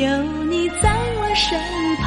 [0.00, 1.58] 有你在我身
[1.96, 2.05] 旁。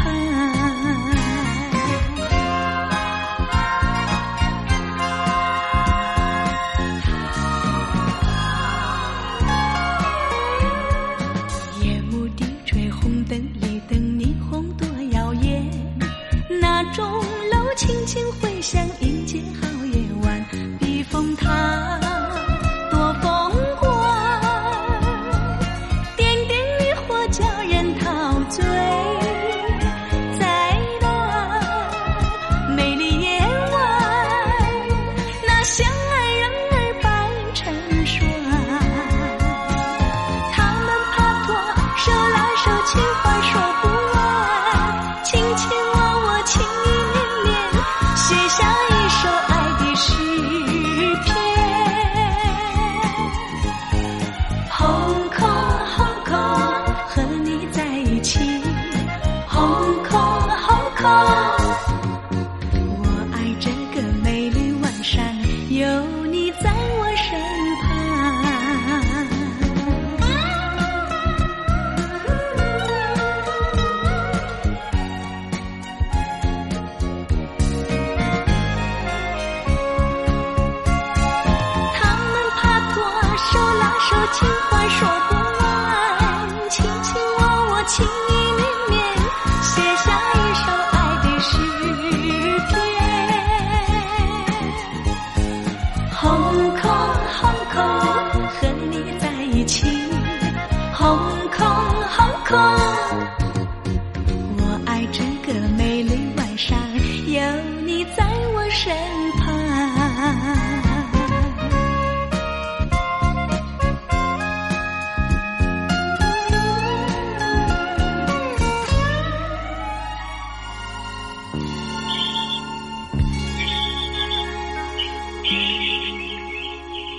[108.81, 108.95] 身
[109.31, 109.45] 旁。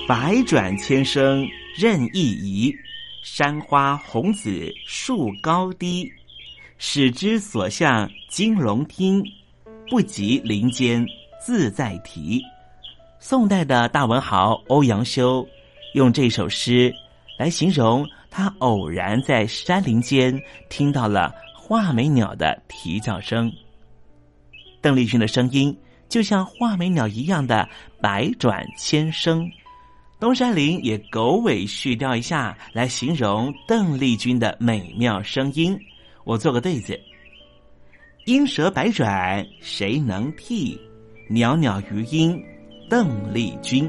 [0.09, 1.47] 百转千声
[1.77, 2.75] 任意移，
[3.23, 6.11] 山花红紫树高低。
[6.79, 9.23] 始知所向金龙听，
[9.91, 11.07] 不及林间
[11.41, 12.43] 自在题。
[13.19, 15.47] 宋代的大文豪欧阳修
[15.95, 16.93] 用这首诗
[17.39, 23.53] 来形容他偶然在山林间听到了画眉鸟的啼叫声。
[24.81, 25.77] 邓丽君的声音
[26.09, 27.69] 就像画眉鸟一样的
[28.01, 29.51] 百转千声。
[30.19, 35.79] 东山林也狗尾续貂一下，来形容邓丽君的美妙声音。
[36.25, 36.99] 我做个对子：
[38.27, 40.79] 莺蛇百转谁能替？
[41.32, 42.45] 袅袅余音
[42.88, 43.88] 邓丽君。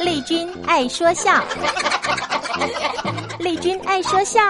[0.00, 1.44] 丽君爱说笑，
[3.38, 4.40] 丽君爱说笑。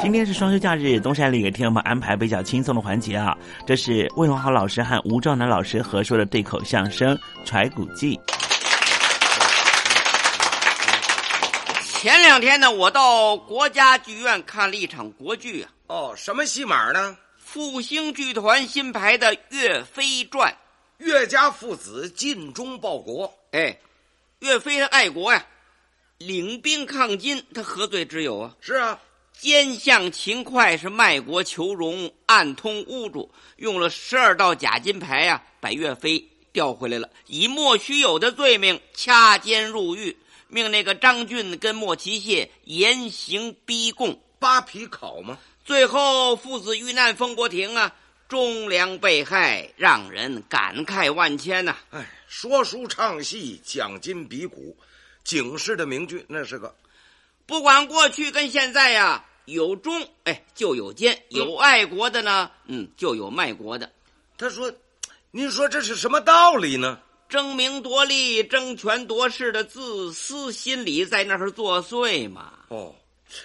[0.00, 3.36] 今天是双休假日，东山里给听友们安排比较轻松的环节啊。
[3.66, 8.16] 这是魏荣豪老师和吴兆南老师合说的对口相声《揣骨记》。
[12.00, 15.70] 前两天呢，我到国家剧院看了一场国剧啊。
[15.86, 17.16] 哦，什么戏码呢？
[17.52, 20.50] 复兴剧团新排的《岳飞传》，
[21.04, 23.30] 岳家父子尽忠报国。
[23.50, 23.78] 哎，
[24.38, 25.46] 岳飞他爱国呀，
[26.16, 28.56] 领兵抗金，他何罪之有啊？
[28.58, 28.98] 是啊，
[29.38, 40.16] 奸相秦桧是卖国求荣，暗通污主，用了十二道假金牌呀、把岳飞调回来了，以莫须有的罪名掐监入狱，
[40.48, 45.38] 命那个张俊跟莫奇谢严刑逼供，扒皮烤吗？
[45.64, 47.94] 最后父子遇难，封国亭啊，
[48.28, 54.76] 忠良被害，让人感慨万千呐、哎，说书唱戏，讲金比古，
[55.22, 56.74] 警示的名句，那是个。
[57.46, 63.90] 不管过去跟现在呀、有忠哎就有奸，有爱国的呢，嗯，就有卖国的。
[64.38, 64.72] 他说
[65.30, 66.98] ：“您说这是什么道理呢？
[67.28, 72.52] 争名夺利、争权夺势的自私心理在那儿作祟嘛。
[72.68, 72.94] 哦，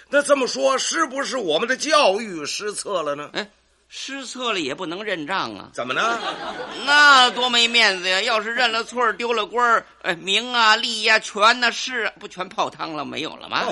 [0.08, 3.30] 那这么说，是不是我们的教育失策了呢？
[3.32, 3.48] 哎，
[3.88, 5.70] 失策了也不能认账啊！
[5.72, 6.18] 怎么呢？
[6.84, 8.20] 那多没面子呀！
[8.22, 13.64] 要是认了错丢了官儿，哎，名啊、利呀、权呐、势啊，不全泡汤了，没有了吗？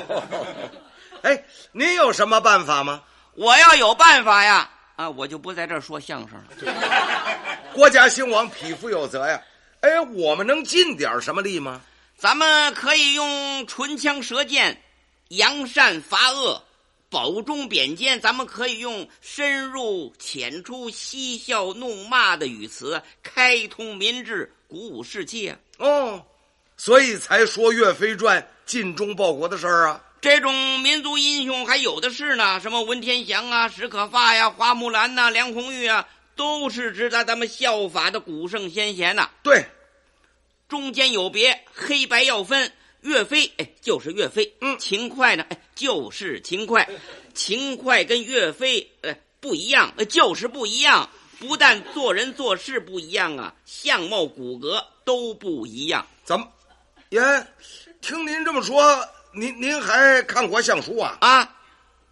[1.23, 3.02] 哎，您有什么办法吗？
[3.35, 4.70] 我要有办法呀！
[4.96, 6.73] 啊，我就不在这儿说相声了。
[7.75, 9.40] 国家兴亡，匹夫有责呀！
[9.80, 11.82] 哎，我们能尽点什么力吗？
[12.16, 14.82] 咱们可以用唇枪舌剑，
[15.28, 16.62] 扬善罚恶。
[17.09, 25.56] 保中贬奸，咱们可以用深入浅出、嬉笑怒骂的语词，开通民智，鼓舞士气啊！
[25.78, 26.25] 哦，
[26.76, 30.02] 所以才说岳飞传尽忠报国的事儿啊！
[30.21, 39.30] 这种民族英雄还有的是呢，什么文天祥啊、史可发呀、花木兰呐、梁红玉啊，都是值得咱们效法的古圣先贤呐。
[39.45, 39.64] 对，
[40.68, 42.73] 中间有别，黑白要分。
[43.06, 44.52] 岳飞，哎，就是岳飞。
[44.60, 46.86] 嗯，秦桧呢，哎，就是秦桧。
[47.34, 51.08] 秦桧跟岳飞，哎，不一样，就是不一样。
[51.38, 56.04] 不但做人做事不一样啊，相貌骨骼都不一样。
[56.25, 56.48] 怎么？
[57.10, 57.20] 爷，
[58.00, 58.82] 听您这么说，
[59.32, 61.18] 您您还看过相书啊？
[61.20, 61.56] 啊，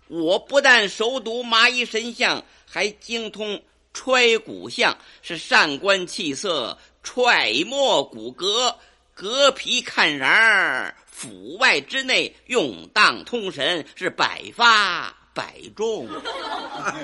[0.09, 3.61] 我不但熟读麻衣神相，还精通
[3.93, 8.73] 揣骨相，是善观气色，揣摩骨骼。
[9.15, 16.09] 隔皮看瓤儿，府外之内用当通神，是百发百中。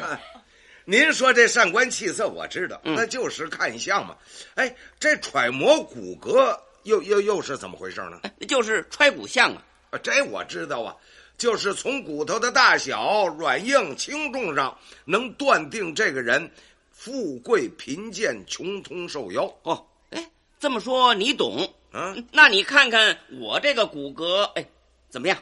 [0.85, 4.17] 您说这上官气色，我知道，嗯、那就是看相嘛。
[4.57, 8.21] 哎，这揣摩骨骼又又又是怎么回事呢？
[8.49, 9.62] 就是揣骨相啊。
[10.02, 10.97] 这我知道啊，
[11.38, 16.50] 就是从骨头的大小、软硬、轻重上，能断定这个人
[16.90, 19.45] 富贵贫贱、穷通瘦腰。
[19.62, 21.73] 哦，哎，这么说你懂。
[21.92, 24.64] 嗯，那你看看我这个骨骼，哎，
[25.09, 25.37] 怎么样？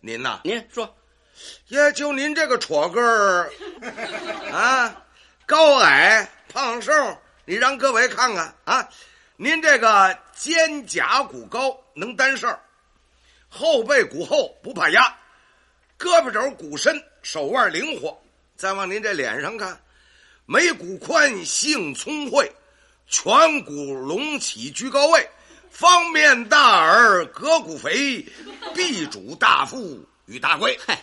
[0.00, 0.94] 您呐，您说，
[1.68, 3.50] 也就您这个戳个儿
[4.52, 5.04] 啊，
[5.46, 6.92] 高矮胖瘦，
[7.46, 8.88] 你让各位看看啊，
[9.36, 12.58] 您这个肩胛骨高，能担事儿；
[13.48, 15.00] 后背骨厚，不怕压；
[15.98, 18.22] 胳膊肘骨深，手腕灵活。
[18.56, 19.80] 再往您这脸上看，
[20.44, 22.52] 眉骨宽，性聪慧，
[23.08, 25.26] 颧骨隆起，居高位。
[25.70, 28.24] 方面大耳，膈骨肥，
[28.74, 30.78] 必主大富与大贵。
[30.86, 31.00] 嗨，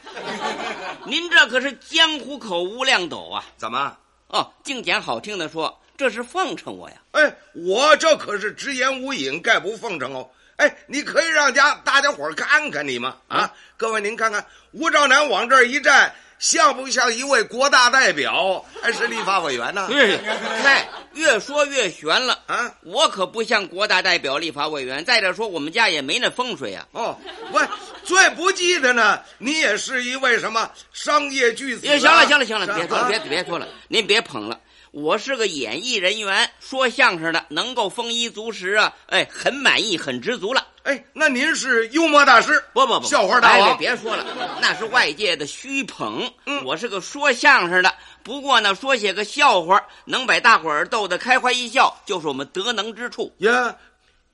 [1.05, 3.43] 您这可是江湖口无量斗啊！
[3.57, 3.97] 怎么？
[4.27, 6.97] 哦，净捡好听的说，这是奉承我呀！
[7.13, 10.29] 哎，我这可是直言无隐，概不奉承哦。
[10.57, 13.17] 哎，你可以让家大家伙看看你吗？
[13.27, 16.13] 啊，各位您看看，吴兆南往这儿一站。
[16.39, 19.87] 像不像一位国大代表，还是立法委员呢？
[19.89, 20.17] 对，
[20.61, 22.71] 嗨，越说越悬了啊！
[22.81, 25.03] 我可不像国大代表、立法委员。
[25.03, 26.85] 再者说，我们家也没那风水啊。
[26.91, 27.17] 哦，
[27.51, 27.61] 喂，
[28.03, 31.97] 最不济的呢，你也是一位什么商业巨子、啊？
[31.97, 34.59] 行了，行了，行了，别说了，别别说了，您别捧了。
[34.97, 38.95] 我是个演艺人员，说相声的，能够丰衣足食啊！
[39.05, 40.65] 哎，很满意，很知足了。
[40.81, 42.63] 哎，那您是幽默大师？
[42.73, 43.69] 不不不，笑话大王！
[43.69, 44.25] 哎、别说了，
[44.59, 46.27] 那是外界的虚捧。
[46.47, 53.75] 嗯，我是个说相声的，不过呢，说些个笑话，能把大伙儿逗得开怀一笑，就是我们德能之处呀。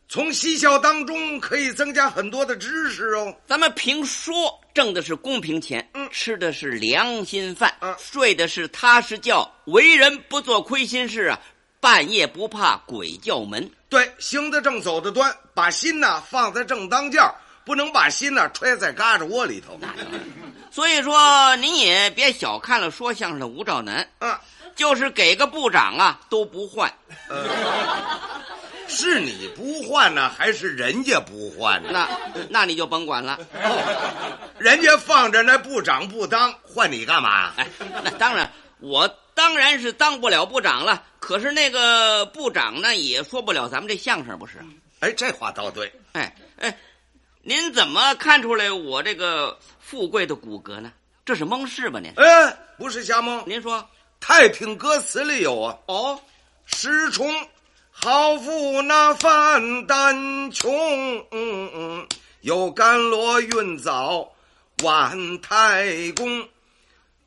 [0.09, 3.35] 从嬉笑当中可以增加很多的知识哦。
[3.47, 11.39] 咱们评说挣的是公平钱，嗯，吃的是良心饭，嗯，睡的是踏实觉，为人不做亏心事啊。
[11.79, 19.77] 半夜不怕鬼叫门，对，行得正，走得端，把心呐放在正当间儿，不能把心呐揣在嘎吱窝里头。
[20.71, 24.39] 所以说，您也别小看了说相声的吴兆南，啊，
[24.77, 26.89] 就是给个部长啊都不换。
[27.27, 27.49] 呃，
[28.87, 31.89] 是你不换呢，还是人家不换呢？
[31.91, 37.53] 那那你就甭管了，哦、人家放着那部长不当，换你干嘛？
[37.57, 37.67] 哎，
[38.03, 41.03] 那当然，我当然是当不了部长了。
[41.19, 44.59] 可是那个部长呢，也说不了咱们这相声，不是？
[44.99, 45.91] 哎，这话倒对。
[46.11, 46.77] 哎哎，
[47.41, 50.91] 您怎么看出来我这个富贵的骨骼呢？
[51.25, 51.99] 这是蒙事吧？
[51.99, 52.11] 您？
[52.17, 53.41] 哎，不是瞎蒙。
[53.47, 53.79] 您说，
[54.19, 55.77] 《太平歌词》里有啊。
[55.85, 56.19] 哦，
[56.65, 57.33] 石冲
[57.95, 60.69] 好富那范丹琼，
[61.31, 62.07] 嗯嗯，
[62.41, 64.33] 有甘罗运枣
[64.83, 66.49] 万太公，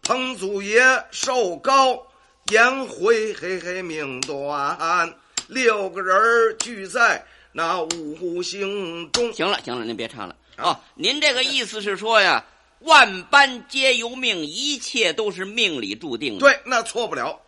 [0.02, 2.06] 彭祖爷寿高。
[2.52, 5.14] 颜回嘿嘿命短，
[5.48, 9.32] 六个人聚在那五行中。
[9.32, 10.78] 行了行了，您别唱了哦。
[10.94, 12.44] 您这个意思是说呀，
[12.80, 16.40] 万般皆由命，一切都是命里注定的。
[16.40, 17.40] 对，那错不了。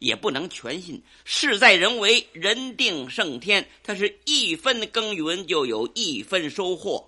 [0.00, 3.68] 嘿，也不能全信，事在人为，人定胜天。
[3.84, 7.06] 他是一分耕耘就有一分收获。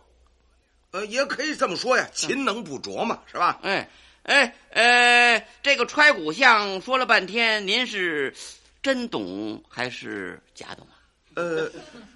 [0.92, 3.58] 呃，也可以这么说呀，勤能补拙嘛，是吧？
[3.62, 3.88] 哎。
[4.24, 8.32] 哎呃，这个揣骨相说了半天，您是
[8.80, 10.94] 真懂还是假懂啊？
[11.34, 11.68] 呃，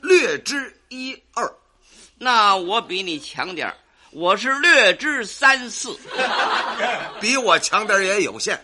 [0.02, 1.52] 略知一二。
[2.16, 3.76] 那我比你强点儿，
[4.12, 5.98] 我是略知三四。
[7.20, 8.56] 比我强点儿也有限。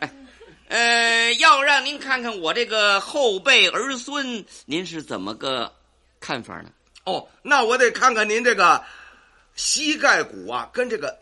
[0.72, 5.70] 呃，要让您看看我这个后辈儿孙，您是怎么个
[6.18, 6.70] 看法呢？
[7.04, 8.82] 哦，那我得看看您这个
[9.54, 11.18] 膝盖骨啊，跟这个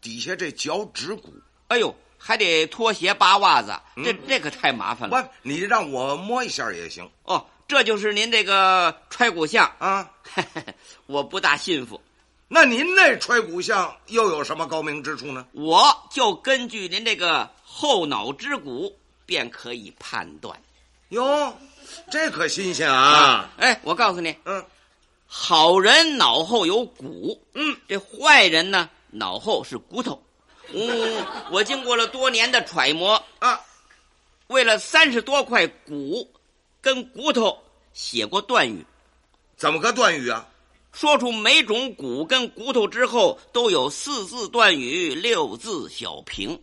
[0.00, 1.32] 底下这脚趾骨。
[1.68, 5.22] 哎呦，还得脱鞋扒袜子，这这可太麻烦了。
[5.22, 7.08] 不，你让我摸一下也行。
[7.22, 10.10] 哦，这就是您这个揣骨相啊，
[11.06, 12.02] 我不大信服。
[12.48, 15.46] 那您那揣骨相又有什么高明之处呢？
[15.52, 17.48] 我就根据您这个
[17.80, 18.92] 后脑之骨
[19.24, 20.60] 便可以判断。
[21.10, 21.56] 哟，
[22.10, 23.48] 这可新鲜啊！
[23.56, 24.66] 哎，我告诉你，嗯，
[25.28, 30.20] 好人脑后有骨，嗯，这坏人呢脑后是骨头。
[30.72, 33.60] 嗯，我经过了多年的揣摩啊，
[34.48, 36.28] 为了三十多块骨
[36.80, 37.56] 跟骨头
[37.92, 38.84] 写过断语。
[39.56, 40.48] 怎么个断语啊？
[40.92, 46.60] 说出每种骨跟骨头之后，都有四字断语，六字小评。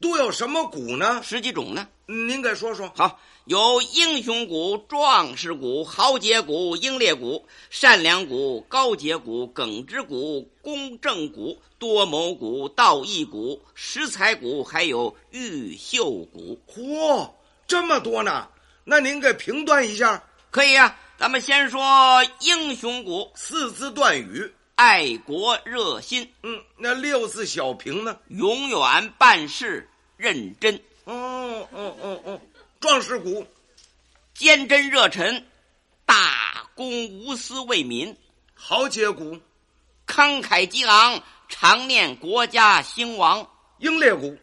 [0.00, 1.20] 都有什么骨呢？
[1.24, 1.88] 十几种呢？
[2.06, 2.92] 您给说说。
[2.94, 16.58] 好，有英雄骨、壮士骨、豪杰骨、英烈骨、善良骨、高洁骨、耿直骨、公正骨、多谋骨、道义骨、识才骨，还有玉秀骨。
[16.68, 17.28] 嚯，
[17.66, 18.48] 这么多呢！
[18.84, 20.22] 那您给评断一下。
[20.50, 21.80] 可以啊，咱们先说
[22.40, 26.32] 英雄骨，四字断语：爱国热心。
[26.44, 28.16] 嗯，那六字小平呢？
[28.28, 30.76] 永远办事认真。
[31.02, 32.40] 哦哦哦哦，
[32.78, 33.44] 壮士骨，
[34.34, 35.44] 坚贞热忱，
[36.06, 38.14] 大公无私为民；
[38.54, 39.36] 豪杰骨，
[40.06, 43.44] 慷慨激昂，常念国家兴亡；
[43.78, 44.38] 英烈骨，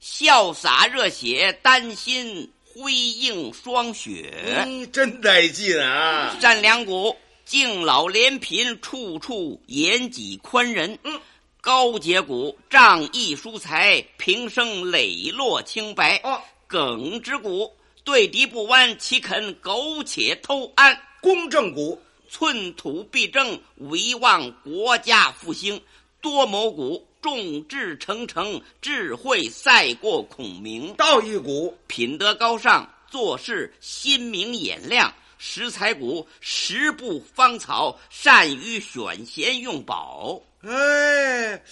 [0.00, 4.64] 潇洒热血，丹心辉映霜雪。
[4.64, 6.34] 嗯，真带劲啊！
[6.40, 7.14] 善良骨，
[7.44, 10.98] 敬老怜贫，处处严己宽仁。
[11.04, 11.20] 嗯。
[11.60, 16.18] 高洁骨，仗义疏财，平生磊落清白。
[16.22, 17.72] 哦，耿直骨，
[18.04, 20.94] 对敌不弯，岂肯苟且偷安？
[21.22, 25.80] 公正骨，寸土必争，唯望国家复兴。
[26.20, 30.92] 多谋骨，众志成城，智慧赛过孔明。
[30.96, 35.10] 道义骨，品德高尚，做事心明眼亮。
[35.46, 40.40] 识才骨，食不芳草，善于选贤用宝。
[40.62, 41.62] 哎，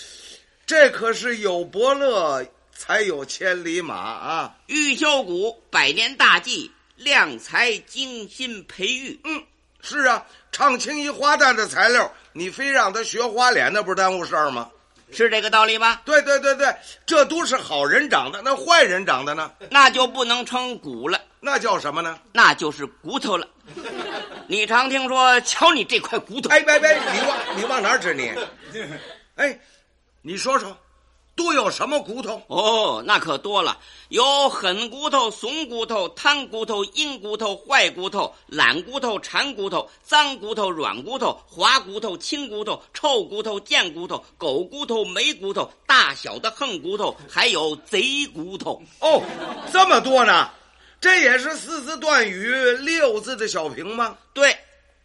[0.66, 4.54] 这可是有伯乐才有千里马啊！
[4.66, 9.18] 玉秀谷百年大计，量才精心培育。
[9.24, 9.42] 嗯，
[9.80, 14.70] 是啊，唱青衣花旦的材料，你非让他学花脸，那不是耽误事儿吗？
[15.10, 16.02] 是这个道理吧？
[16.04, 16.74] 对对对对，
[17.06, 19.50] 这都是好人长的，那坏人长的呢？
[19.70, 22.18] 那就不能称骨了，那叫什么呢？
[22.32, 23.48] 那就是骨头了。
[24.48, 26.50] 你常听说，瞧你这块骨头。
[26.50, 28.30] 哎，别别，你往你往哪儿指你？
[29.36, 29.58] 哎，
[30.20, 30.76] 你说说，
[31.34, 32.42] 都有什么骨头？
[32.48, 33.78] 哦，那可多了，
[34.10, 48.82] 有狠骨头、怂骨头、贪骨头、硬骨头、坏骨头、懒骨头、馋骨头、脏骨头、软骨头、滑骨头、青骨头、臭骨头、贱骨头、狗骨头、没骨头、大小的横骨头，还有贼骨头。
[49.00, 49.22] 哦，
[49.72, 50.50] 这么多呢？
[51.02, 54.16] 这也是四字断语，六字的小评吗？
[54.32, 54.56] 对，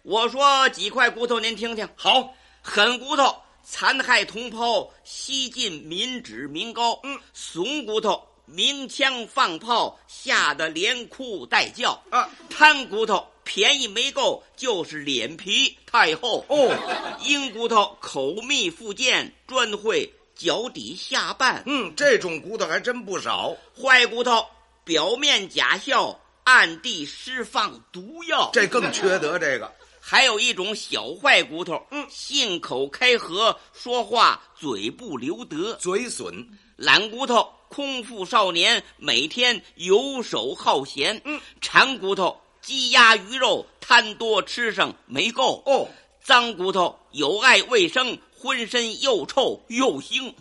[0.04, 1.90] 我说几块骨头，您听听。
[1.96, 3.36] 好，狠骨头。
[3.64, 7.00] 残害同胞，西进民脂民膏。
[7.02, 12.00] 嗯，怂骨头，鸣枪放炮，吓得连哭带叫。
[12.12, 16.46] 啊，贪骨头，便宜没够，就是脸皮太厚。
[16.48, 21.64] 哦，硬骨头，口蜜腹剑，专会脚底下绊。
[21.66, 23.54] 嗯，这种骨头还真不少。
[23.76, 24.46] 坏骨头，
[24.88, 28.50] 表面假笑，暗地释放毒药。
[28.54, 29.70] 这更缺德，这个。
[30.00, 36.48] 还有一种小坏骨头，嗯，信口开河，说话嘴不留德，嘴损。
[36.78, 41.22] 懒骨头，空腹少年，每天游手好闲。
[41.26, 45.62] 嗯，馋骨头，鸡鸭鱼肉贪多吃上没够。
[45.66, 45.86] 哦，
[46.28, 50.34] 脏骨头，有碍卫生，浑身又臭又腥。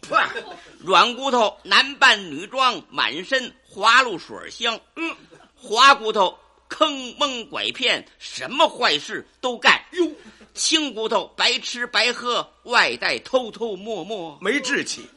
[0.80, 4.80] 软骨头，男扮女装，满身花露水香。
[4.96, 5.14] 嗯，
[5.54, 6.36] 滑骨头。
[6.68, 9.80] 坑蒙拐骗，什么坏事都干。
[9.92, 10.10] 哟，
[10.54, 15.08] 青骨头白吃白喝，外带偷偷摸摸，没志气。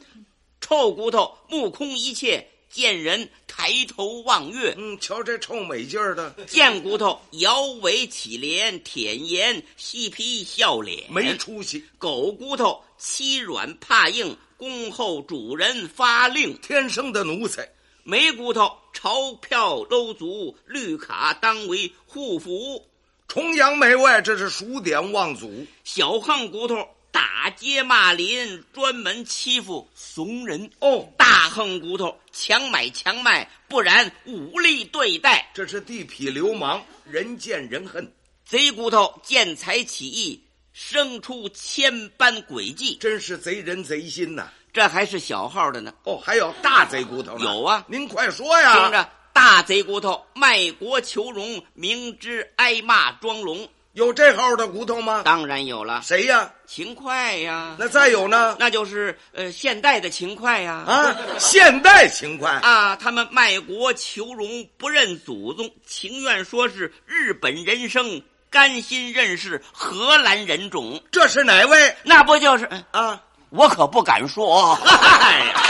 [0.60, 4.74] 臭骨头目空一切，见人抬头望月。
[4.78, 6.30] 嗯，瞧这臭美劲儿的。
[6.46, 11.84] 贱骨头摇尾乞怜，舔颜嬉皮笑脸，没出息。
[11.98, 17.68] 狗骨头欺软怕硬，恭候主人发令，天生的奴才。
[18.02, 22.86] 没骨头，钞票搂足，绿卡当为护符。
[23.28, 25.66] 崇洋媚外，这是数典忘祖。
[25.84, 26.88] 小横骨头，
[27.20, 30.70] 打街骂邻，专门欺负怂人。
[30.78, 35.50] 哦，大横骨头，强买强卖，不然武力对待。
[35.52, 38.10] 这是地痞流氓，人见人恨。
[38.46, 44.48] 贼骨头，见财起意，生出千般诡计，真是贼人贼心呐。
[44.72, 45.92] 这还是小号的呢。
[46.04, 47.44] 哦，还有大贼骨头呢。
[47.44, 48.80] 有啊，您快说呀！
[48.80, 53.68] 听着，大贼骨头卖国求荣，明知挨骂装聋。
[54.00, 55.20] 有这号的骨头吗？
[55.26, 56.00] 当然有了。
[56.02, 56.50] 谁呀？
[56.66, 57.76] 秦桧呀。
[57.78, 58.56] 那再有呢？
[58.58, 60.82] 那就是呃，现代的秦桧呀。
[60.86, 70.98] 啊，现代秦桧啊，他们卖国求荣，不认祖宗，情愿说是日本人生，甘心认识荷兰人种。
[71.12, 71.94] 这是哪位？
[72.02, 73.20] 那不就是啊？
[73.50, 74.78] 我可不敢说。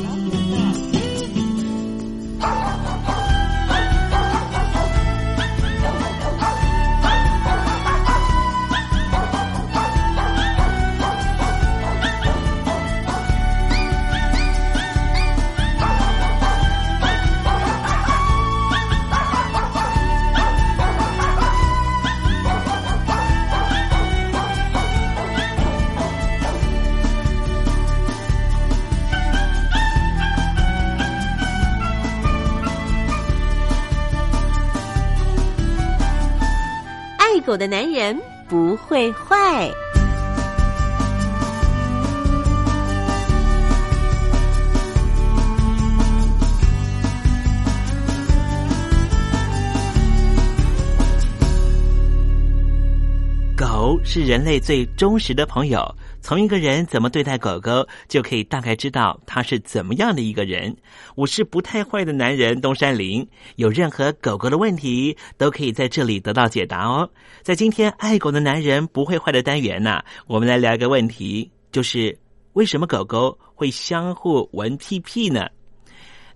[37.61, 38.19] 的男人
[38.49, 39.69] 不会坏。
[53.55, 55.95] 狗是人类最忠实的朋友。
[56.21, 60.75] 从一个人怎么对待狗狗，就可以大概知道他是怎么样的一个人。
[61.15, 67.09] 我是不太坏的男人东山林，有任何狗狗的问题，都可以在这里得到解答哦。
[67.41, 72.17] 在今天爱狗的男人不会坏的单元呢、我们来聊一个问题，就是
[72.53, 75.47] 为什么狗狗会相互闻屁屁呢？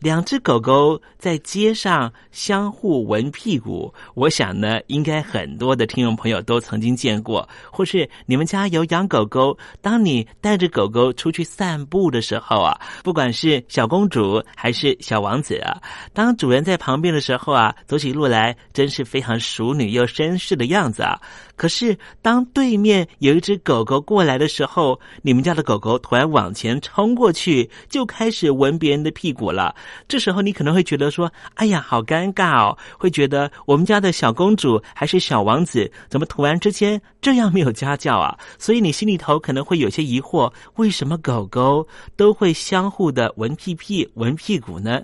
[0.06, 15.82] 两只狗狗在街上相互闻屁股，我想呢，应该很多的听众朋友都曾经见过，或是你们家有养狗狗，当你带着狗狗出去散步的时候啊，不管是小公主还是小王子啊，
[16.13, 21.20] 当主人在旁边的时候啊，走起路来真是非常淑女又绅士的样子啊。
[21.56, 29.74] 可是当对面有一只狗狗过来的时候，你们家的狗狗突然往前冲过去，就开始闻别人的屁股了。
[30.08, 38.38] 这时候你可能会觉得说：“哎呀，好尴尬哦！”会觉得我们家的小公主还是小王子，怎么突然之间这样没有家教啊？
[38.60, 45.02] 所以你心里头可能会有些疑惑：为什么狗狗都会相互的闻屁屁、闻屁股呢？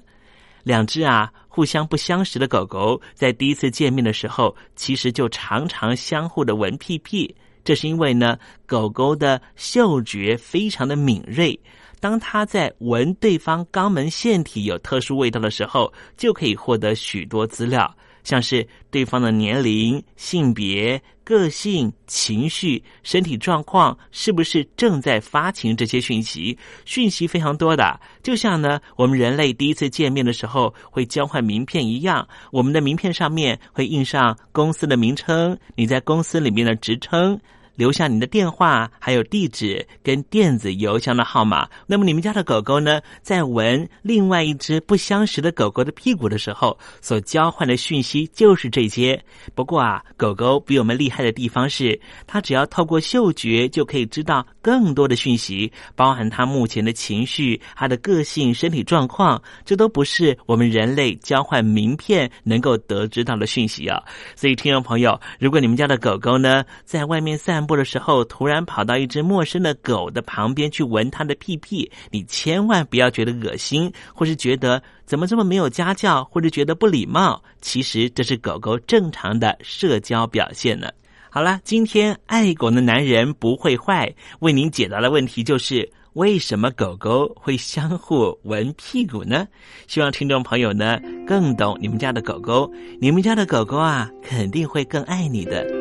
[0.63, 7.35] 两只啊互相不相识的狗狗，在第一次见面的时候，其实就常常相互的闻屁屁。
[7.63, 11.59] 这是因为呢，狗狗的嗅觉非常的敏锐。
[11.99, 20.99] 当它在闻对方肛门腺体有特殊味道的时候，就可以获得许多资料，像是对方的年龄、性别、
[21.31, 27.97] 个性、情绪、身体状况，是不是正在发情这些讯息，讯息非常多的。
[28.21, 37.39] 就像呢，我们人类第一次见面的时候会交换名片一样，我们的名片上面会印上公司的名称，你在公司里面的职称。
[37.75, 41.67] 留下你的电话、还有地址跟电子邮箱的号码。
[41.87, 49.23] 那么你们家的狗狗呢，在闻另外一只不相识的狗狗的屁股的时候，所交换的讯息就是这些。
[49.55, 64.01] 不过啊，狗狗比我们厉害的地方是，它只要透过嗅觉就可以知道更多的讯息，包含它目前的情绪、它的个性、身体状况，这都不是我们人类交换名片能够得知到的讯息啊。
[64.35, 77.41] 所以，听众朋友，如果你们家的狗狗呢，在外面散步的时候，突然跑到一只陌生的狗的旁边去闻它的屁屁，你千万不要觉得恶心，或是觉得怎么这么没有家教，或者觉得不礼貌。
[77.61, 80.89] 其实这是狗狗正常的社交表现呢。
[81.29, 89.47] 好了，今天爱狗的男人不会坏，为您解答的问题就是为什么狗狗会相互闻屁股呢？
[89.87, 92.69] 希望听众朋友呢更懂你们家的狗狗，
[92.99, 95.80] 你们家的狗狗啊肯定会更爱你的。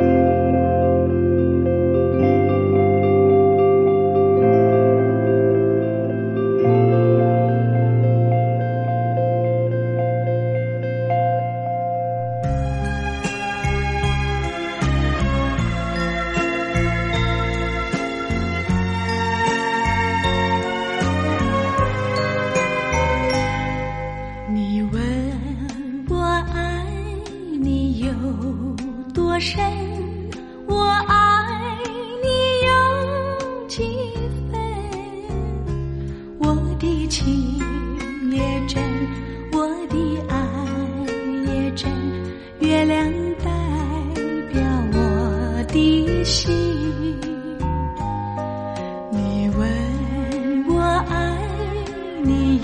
[0.00, 0.29] 你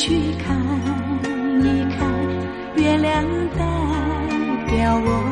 [0.00, 0.56] 去看。
[1.60, 2.08] 一看，
[2.74, 3.22] 月亮
[3.58, 3.66] 代
[4.66, 5.29] 表我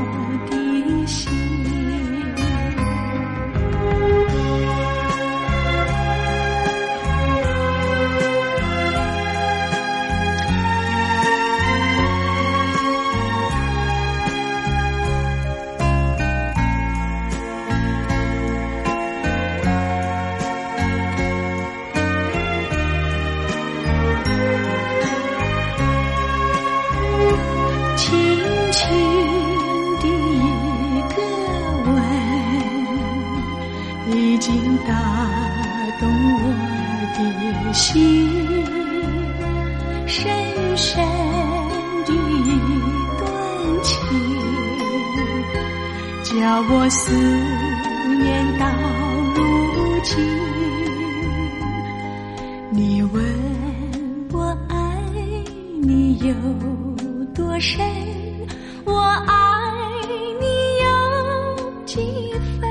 [46.28, 46.34] 叫
[46.70, 47.10] 我思
[48.18, 48.66] 念到
[49.34, 50.14] 如今。
[52.70, 53.24] 你问
[54.30, 54.74] 我爱
[55.80, 56.34] 你有
[57.34, 57.80] 多深？
[58.84, 58.92] 我
[59.26, 59.32] 爱
[60.38, 60.44] 你
[60.84, 60.86] 有
[61.86, 61.96] 几
[62.60, 62.68] 分？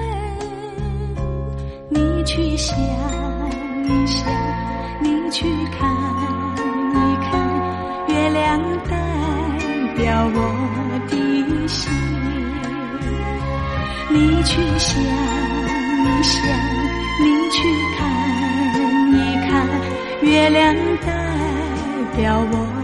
[1.89, 4.31] 你去想一想，
[14.47, 16.35] 去想一想，
[17.19, 17.57] 你去
[17.97, 17.99] 看
[19.11, 19.13] 一
[19.45, 19.51] 看，
[20.23, 20.73] 月亮
[21.05, 21.07] 代
[22.15, 22.76] 表我。